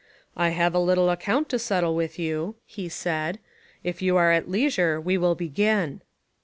"I 0.35 0.49
have 0.49 0.73
a 0.73 0.79
little 0.79 1.11
account 1.11 1.47
to 1.49 1.59
settle 1.59 1.93
with 1.93 2.17
you," 2.17 2.55
he 2.65 2.89
said: 2.89 3.37
"if 3.83 4.01
you 4.01 4.17
are 4.17 4.31
at 4.31 4.49
leisure 4.49 4.99
we 4.99 5.15
will 5.15 5.35
begin." 5.35 6.01